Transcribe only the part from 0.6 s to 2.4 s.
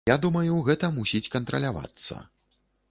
гэта мусіць кантралявацца.